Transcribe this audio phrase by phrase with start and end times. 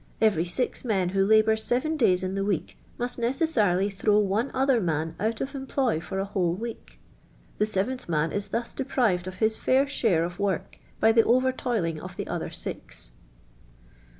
[0.19, 4.81] Kvery six men who lalxoir seven days in the week must luKeasjirily liir:>w one other
[4.81, 6.97] man out of employ for a whole week.
[7.59, 11.99] The: seventh man is thus deprived of his hiir share of work by the overtoilin:?
[11.99, 13.11] of the other *ix."